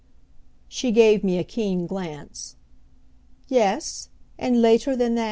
[0.67, 2.55] She gave me a keen glance.
[3.49, 5.19] "Yes, and later than that?"